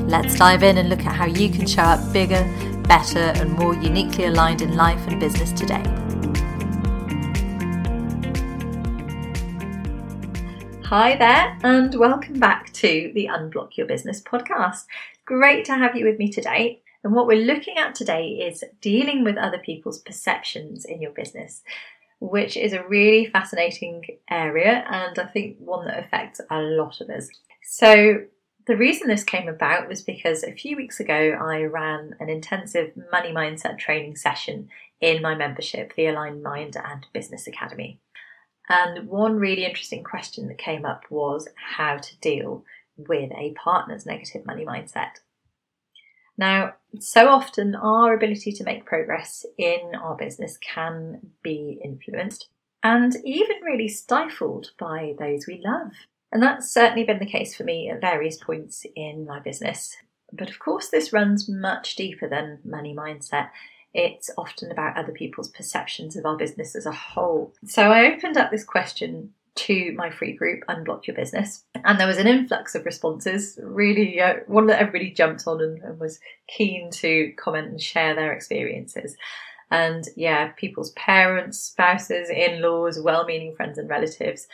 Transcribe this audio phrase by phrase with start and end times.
[0.00, 2.42] Let's dive in and look at how you can show up bigger,
[2.88, 5.82] better, and more uniquely aligned in life and business today.
[10.84, 14.86] Hi there, and welcome back to the Unblock Your Business podcast.
[15.24, 16.82] Great to have you with me today.
[17.04, 21.62] And what we're looking at today is dealing with other people's perceptions in your business,
[22.20, 27.10] which is a really fascinating area and I think one that affects a lot of
[27.10, 27.28] us.
[27.62, 28.24] So,
[28.66, 32.92] the reason this came about was because a few weeks ago I ran an intensive
[33.10, 34.68] money mindset training session
[35.00, 38.00] in my membership, the Aligned Mind and Business Academy.
[38.68, 42.64] And one really interesting question that came up was how to deal
[42.96, 45.20] with a partner's negative money mindset.
[46.38, 52.48] Now, so often our ability to make progress in our business can be influenced
[52.82, 55.92] and even really stifled by those we love.
[56.32, 59.94] And that's certainly been the case for me at various points in my business.
[60.32, 63.50] But of course, this runs much deeper than money mindset.
[63.92, 67.52] It's often about other people's perceptions of our business as a whole.
[67.66, 72.06] So I opened up this question to my free group, Unblock Your Business, and there
[72.06, 73.58] was an influx of responses.
[73.62, 78.14] Really, uh, one that everybody jumped on and, and was keen to comment and share
[78.14, 79.14] their experiences.
[79.70, 84.46] And yeah, people's parents, spouses, in laws, well meaning friends and relatives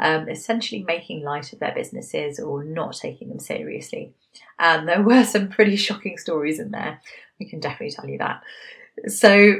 [0.00, 4.12] um, essentially making light of their businesses or not taking them seriously.
[4.58, 7.00] And there were some pretty shocking stories in there.
[7.38, 8.42] We can definitely tell you that.
[9.06, 9.56] So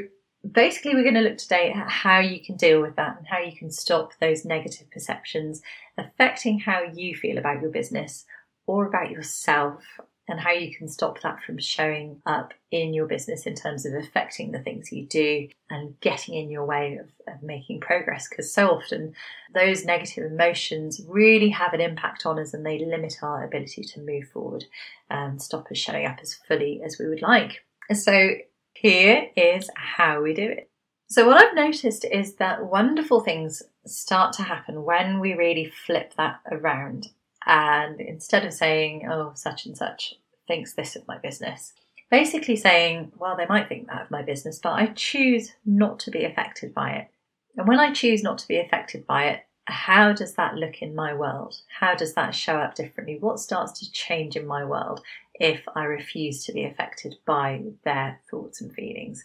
[0.50, 3.38] basically, we're going to look today at how you can deal with that and how
[3.38, 5.62] you can stop those negative perceptions
[5.96, 8.24] affecting how you feel about your business
[8.66, 9.82] or about yourself
[10.30, 13.94] and how you can stop that from showing up in your business in terms of
[13.94, 18.28] affecting the things you do and getting in your way of, of making progress.
[18.28, 19.12] Because so often
[19.52, 24.00] those negative emotions really have an impact on us and they limit our ability to
[24.00, 24.64] move forward
[25.10, 27.64] and stop us showing up as fully as we would like.
[27.92, 28.30] So,
[28.72, 30.70] here is how we do it.
[31.08, 36.14] So, what I've noticed is that wonderful things start to happen when we really flip
[36.16, 37.08] that around
[37.46, 40.14] and instead of saying, oh, such and such
[40.50, 41.72] thinks this of my business,
[42.10, 46.10] basically saying, well, they might think that of my business, but I choose not to
[46.10, 47.08] be affected by it.
[47.56, 50.96] And when I choose not to be affected by it, how does that look in
[50.96, 51.54] my world?
[51.78, 53.16] How does that show up differently?
[53.20, 55.02] What starts to change in my world
[55.34, 59.22] if I refuse to be affected by their thoughts and feelings?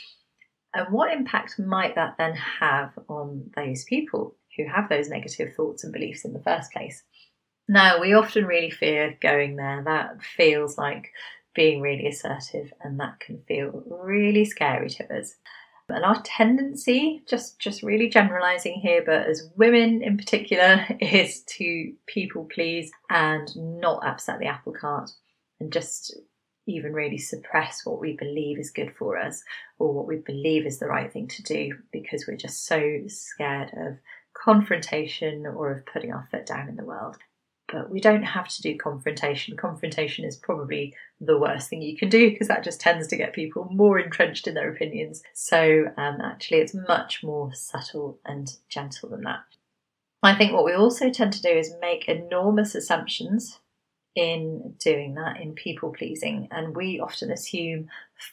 [0.75, 5.83] And what impact might that then have on those people who have those negative thoughts
[5.83, 7.01] and beliefs in the first place?
[7.67, 9.81] Now, we often really fear going there.
[9.83, 11.11] That feels like
[11.55, 15.35] being really assertive, and that can feel really scary to us.
[15.89, 21.93] And our tendency, just just really generalizing here, but as women in particular, is to
[22.05, 25.11] people please and not upset the apple cart,
[25.59, 26.15] and just
[26.67, 29.43] even really suppress what we believe is good for us
[29.77, 33.69] or what we believe is the right thing to do because we're just so scared
[33.77, 33.97] of
[34.33, 37.17] confrontation or of putting our foot down in the world
[37.75, 39.57] but we don't have to do confrontation.
[39.57, 43.33] Confrontation is probably the worst thing you can do because that just tends to get
[43.33, 45.21] people more entrenched in their opinions.
[45.33, 49.41] So, um, actually, it's much more subtle and gentle than that.
[50.23, 53.59] I think what we also tend to do is make enormous assumptions
[54.15, 57.89] in doing that, in people pleasing, and we often assume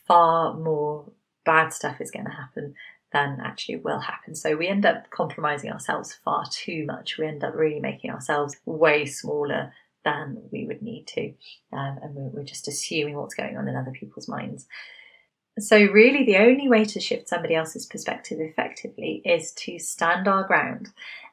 [0.07, 1.11] far more
[1.45, 2.77] bad stuff is going to happen
[3.12, 4.34] than actually will happen.
[4.34, 7.19] So we end up compromising ourselves far too much.
[7.19, 9.73] We end up really making ourselves way smaller
[10.05, 11.28] than we would need to.
[11.73, 14.67] Um, and we're, we're just assuming what's going on in other people's minds.
[15.59, 20.44] So, really, the only way to shift somebody else's perspective effectively is to stand our
[20.44, 20.88] ground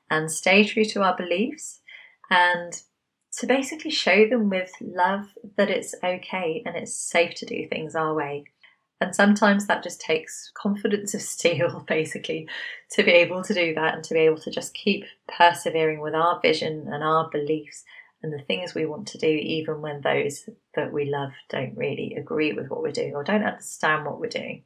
[0.09, 1.79] and stay true to our beliefs
[2.29, 2.73] and
[3.37, 7.95] to basically show them with love that it's okay and it's safe to do things
[7.95, 8.43] our way.
[9.01, 12.47] And sometimes that just takes confidence of steel, basically,
[12.91, 16.13] to be able to do that and to be able to just keep persevering with
[16.13, 17.83] our vision and our beliefs
[18.21, 22.15] and the things we want to do, even when those that we love don't really
[22.15, 24.63] agree with what we're doing or don't understand what we're doing.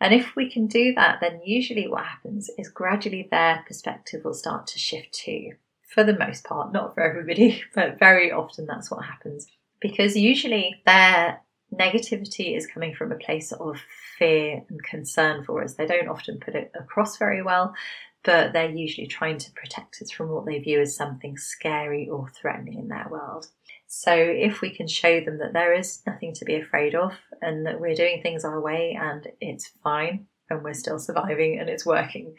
[0.00, 4.34] And if we can do that, then usually what happens is gradually their perspective will
[4.34, 5.52] start to shift too.
[5.88, 9.46] For the most part, not for everybody, but very often that's what happens.
[9.80, 11.40] Because usually their
[11.80, 13.80] negativity is coming from a place of
[14.18, 15.74] fear and concern for us.
[15.74, 17.74] They don't often put it across very well,
[18.22, 22.28] but they're usually trying to protect us from what they view as something scary or
[22.28, 23.46] threatening in their world.
[23.86, 27.12] So, if we can show them that there is nothing to be afraid of
[27.42, 31.68] and that we're doing things our way and it's fine and we're still surviving and
[31.68, 32.36] it's working,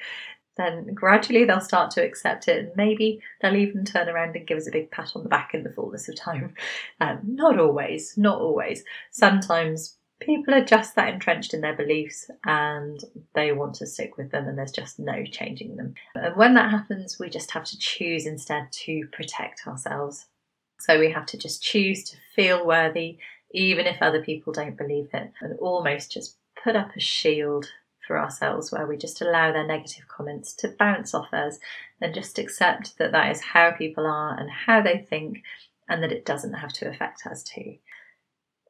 [0.62, 4.58] then gradually they'll start to accept it and maybe they'll even turn around and give
[4.58, 6.54] us a big pat on the back in the fullness of time.
[7.00, 8.84] Um, not always, not always.
[9.10, 13.04] Sometimes people are just that entrenched in their beliefs and
[13.34, 15.96] they want to stick with them and there's just no changing them.
[16.14, 20.28] And when that happens, we just have to choose instead to protect ourselves.
[20.80, 23.18] So we have to just choose to feel worthy,
[23.52, 27.68] even if other people don't believe it, and almost just put up a shield
[28.12, 31.60] for ourselves where we just allow their negative comments to bounce off us
[32.02, 35.42] and just accept that that is how people are and how they think
[35.88, 37.78] and that it doesn't have to affect us too.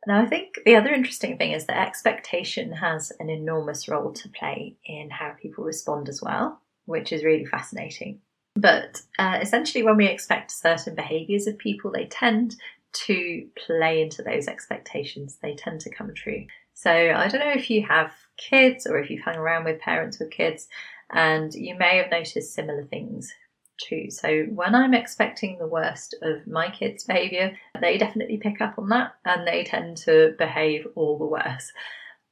[0.05, 4.29] Now, I think the other interesting thing is that expectation has an enormous role to
[4.29, 8.21] play in how people respond as well, which is really fascinating.
[8.55, 12.57] But uh, essentially, when we expect certain behaviours of people, they tend
[12.93, 16.45] to play into those expectations, they tend to come true.
[16.73, 20.19] So, I don't know if you have kids or if you've hung around with parents
[20.19, 20.67] with kids,
[21.11, 23.33] and you may have noticed similar things
[23.77, 24.09] too.
[24.09, 28.89] So when I'm expecting the worst of my kids' behaviour, they definitely pick up on
[28.89, 31.71] that and they tend to behave all the worse.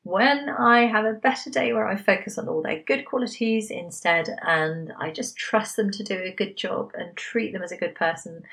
[0.04, 4.30] When I have a better day where I focus on all their good qualities instead
[4.42, 7.78] and I just trust them to do a good job and treat them as a
[7.78, 8.44] good person,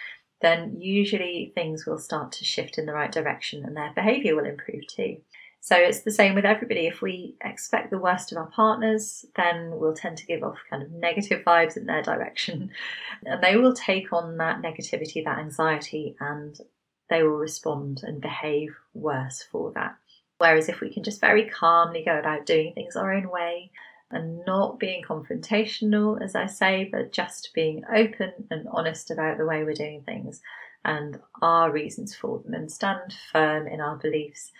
[0.42, 4.44] then usually things will start to shift in the right direction and their behaviour will
[4.44, 5.18] improve too.
[5.60, 6.86] So it's the same with everybody.
[6.86, 10.82] If we expect the worst of our partners, then we'll tend to give off kind
[10.82, 12.70] of negative vibes in their direction.
[13.24, 16.56] And they will take on that negativity, that anxiety, and
[17.08, 19.96] they will respond and behave worse for that.
[20.38, 23.72] Whereas if we can just very calmly go about doing things our own way
[24.10, 29.46] and not being confrontational, as I say, but just being open and honest about the
[29.46, 30.40] way we're doing things
[30.84, 34.52] and our reasons for them and stand firm in our beliefs,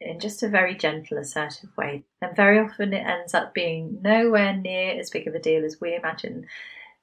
[0.00, 2.04] in just a very gentle, assertive way.
[2.20, 5.80] And very often it ends up being nowhere near as big of a deal as
[5.80, 6.46] we imagine.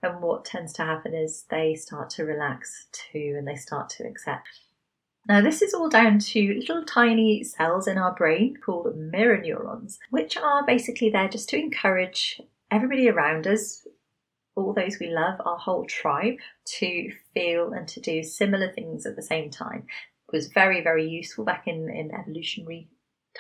[0.04, 4.08] And what tends to happen is they start to relax too and they start to
[4.08, 4.48] accept.
[5.28, 10.00] Now, this is all down to little tiny cells in our brain called mirror neurons,
[10.10, 12.40] which are basically there just to encourage
[12.72, 13.86] everybody around us,
[14.56, 16.36] all those we love, our whole tribe,
[16.78, 19.86] to feel and to do similar things at the same time.
[20.30, 22.88] It was very, very useful back in, in evolutionary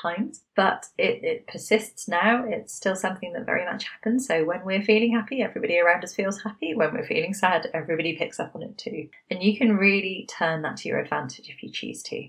[0.01, 2.45] times, but it, it persists now.
[2.47, 4.27] It's still something that very much happens.
[4.27, 6.75] So when we're feeling happy, everybody around us feels happy.
[6.75, 9.09] When we're feeling sad, everybody picks up on it too.
[9.29, 12.27] And you can really turn that to your advantage if you choose to.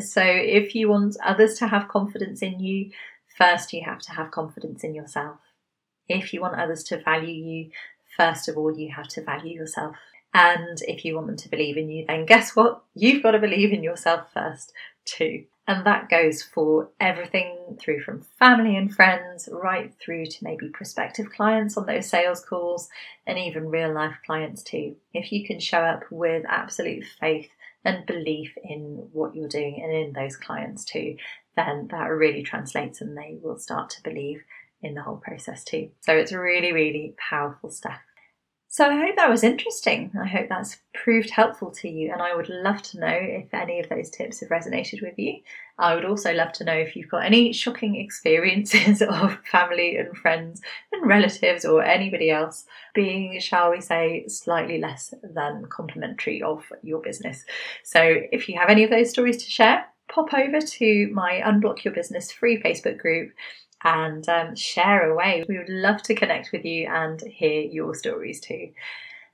[0.00, 2.90] So if you want others to have confidence in you,
[3.36, 5.38] first you have to have confidence in yourself.
[6.08, 7.70] If you want others to value you,
[8.16, 9.96] first of all, you have to value yourself.
[10.34, 12.82] And if you want them to believe in you, then guess what?
[12.94, 14.72] You've got to believe in yourself first,
[15.04, 15.44] too.
[15.68, 21.30] And that goes for everything through from family and friends right through to maybe prospective
[21.30, 22.88] clients on those sales calls
[23.26, 24.96] and even real life clients too.
[25.14, 27.48] If you can show up with absolute faith
[27.84, 31.16] and belief in what you're doing and in those clients too,
[31.54, 34.42] then that really translates and they will start to believe
[34.82, 35.90] in the whole process too.
[36.00, 38.00] So it's really, really powerful stuff.
[38.72, 40.10] So I hope that was interesting.
[40.18, 43.80] I hope that's proved helpful to you, and I would love to know if any
[43.80, 45.42] of those tips have resonated with you.
[45.78, 50.16] I would also love to know if you've got any shocking experiences of family and
[50.16, 52.64] friends and relatives or anybody else
[52.94, 57.44] being, shall we say, slightly less than complimentary of your business.
[57.84, 58.00] So
[58.32, 61.92] if you have any of those stories to share, pop over to my Unblock Your
[61.92, 63.32] Business free Facebook group
[63.84, 65.44] and um, share away.
[65.48, 68.70] We would love to connect with you and hear your stories too.